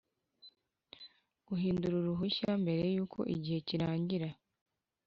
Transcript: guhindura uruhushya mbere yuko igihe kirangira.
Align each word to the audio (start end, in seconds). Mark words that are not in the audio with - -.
guhindura 1.47 1.95
uruhushya 1.97 2.49
mbere 2.63 2.83
yuko 2.95 3.19
igihe 3.35 3.59
kirangira. 3.67 4.29